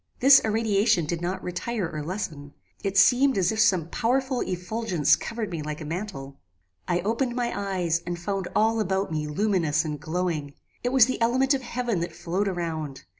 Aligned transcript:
This 0.19 0.39
irradiation 0.39 1.05
did 1.05 1.21
not 1.21 1.43
retire 1.43 1.87
or 1.87 2.01
lessen. 2.01 2.55
It 2.83 2.97
seemed 2.97 3.37
as 3.37 3.51
if 3.51 3.59
some 3.59 3.87
powerful 3.87 4.41
effulgence 4.41 5.15
covered 5.15 5.51
me 5.51 5.61
like 5.61 5.79
a 5.79 5.85
mantle. 5.85 6.39
"I 6.87 7.01
opened 7.01 7.35
my 7.35 7.53
eyes 7.55 8.01
and 8.03 8.17
found 8.17 8.47
all 8.55 8.79
about 8.79 9.11
me 9.11 9.27
luminous 9.27 9.85
and 9.85 9.99
glowing. 9.99 10.55
It 10.83 10.89
was 10.91 11.05
the 11.05 11.21
element 11.21 11.53
of 11.53 11.61
heaven 11.61 11.99
that 11.99 12.15
flowed 12.15 12.47
around. 12.47 13.03